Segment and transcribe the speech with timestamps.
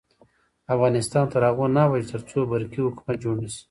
[0.75, 3.59] افغانستان تر هغو نه ابادیږي، ترڅو برقی حکومت جوړ نشي.